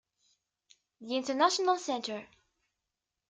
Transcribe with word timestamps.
The 1.01 1.15
International 1.15 1.77
Centre. 1.77 2.25